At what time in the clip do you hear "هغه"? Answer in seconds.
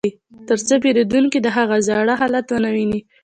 1.57-1.75